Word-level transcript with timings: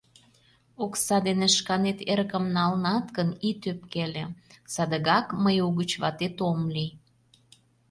Окса 0.83 1.17
дене 1.27 1.47
шканет 1.55 1.99
эрыкым 2.11 2.45
налынат 2.57 3.05
гын, 3.17 3.29
ит 3.49 3.61
ӧпкеле— 3.71 4.25
садыгак 4.73 5.27
мый 5.43 5.57
угыч 5.67 5.91
ватет 6.01 6.37
ом 6.49 6.59
лий... 6.75 6.91